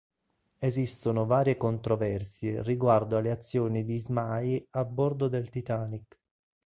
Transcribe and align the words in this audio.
Esistono 0.57 1.27
varie 1.27 1.57
controversie 1.57 2.63
riguardo 2.63 3.17
alle 3.17 3.29
azioni 3.29 3.83
di 3.85 3.93
Ismay 3.97 4.67
a 4.71 4.83
bordo 4.83 5.27
del 5.27 5.49
"Titanic". 5.49 6.19